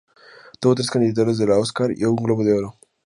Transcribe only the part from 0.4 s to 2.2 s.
Tuvo tres candidaturas a los Óscar y un